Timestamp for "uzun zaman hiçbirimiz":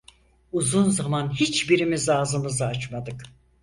0.51-2.09